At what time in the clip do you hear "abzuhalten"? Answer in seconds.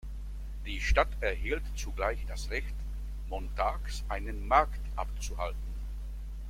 4.95-5.75